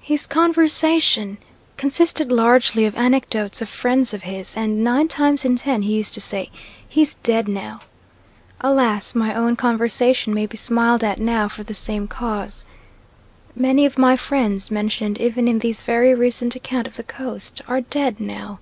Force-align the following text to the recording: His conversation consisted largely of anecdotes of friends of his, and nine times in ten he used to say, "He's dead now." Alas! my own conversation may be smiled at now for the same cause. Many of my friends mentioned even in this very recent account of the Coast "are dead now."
His 0.00 0.26
conversation 0.26 1.36
consisted 1.76 2.32
largely 2.32 2.86
of 2.86 2.96
anecdotes 2.96 3.60
of 3.60 3.68
friends 3.68 4.14
of 4.14 4.22
his, 4.22 4.56
and 4.56 4.82
nine 4.82 5.08
times 5.08 5.44
in 5.44 5.56
ten 5.56 5.82
he 5.82 5.92
used 5.92 6.14
to 6.14 6.22
say, 6.22 6.48
"He's 6.88 7.16
dead 7.16 7.48
now." 7.48 7.80
Alas! 8.62 9.14
my 9.14 9.34
own 9.34 9.56
conversation 9.56 10.32
may 10.32 10.46
be 10.46 10.56
smiled 10.56 11.04
at 11.04 11.20
now 11.20 11.48
for 11.48 11.64
the 11.64 11.74
same 11.74 12.08
cause. 12.08 12.64
Many 13.54 13.84
of 13.84 13.98
my 13.98 14.16
friends 14.16 14.70
mentioned 14.70 15.20
even 15.20 15.46
in 15.46 15.58
this 15.58 15.82
very 15.82 16.14
recent 16.14 16.56
account 16.56 16.86
of 16.86 16.96
the 16.96 17.02
Coast 17.04 17.60
"are 17.68 17.82
dead 17.82 18.18
now." 18.20 18.60